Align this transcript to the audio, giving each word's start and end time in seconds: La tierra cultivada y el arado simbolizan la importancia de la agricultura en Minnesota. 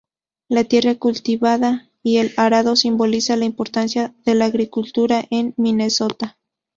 La 0.49 0.63
tierra 0.63 0.95
cultivada 0.95 1.91
y 2.01 2.17
el 2.17 2.33
arado 2.35 2.75
simbolizan 2.75 3.41
la 3.41 3.45
importancia 3.45 4.15
de 4.25 4.33
la 4.33 4.45
agricultura 4.45 5.23
en 5.29 5.53
Minnesota. 5.57 6.39